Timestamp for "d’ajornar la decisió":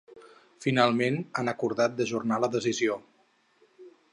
1.99-2.97